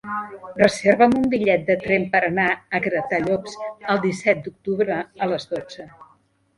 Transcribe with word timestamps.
Reserva'm 0.61 1.13
un 1.19 1.27
bitllet 1.33 1.67
de 1.67 1.75
tren 1.83 2.09
per 2.17 2.23
anar 2.31 2.47
a 2.79 2.83
Gratallops 2.87 3.61
el 3.95 4.05
disset 4.09 4.45
d'octubre 4.49 5.01
a 5.29 5.33
les 5.35 5.51
dotze. 5.57 5.93